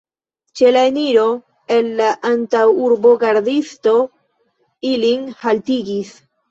Ĉe 0.59 0.71
la 0.71 0.79
eliro 0.91 1.25
el 1.75 1.91
la 2.01 2.09
antaŭurbo 2.31 3.15
gardisto 3.27 3.97
ilin 4.95 5.33
haltigis. 5.47 6.21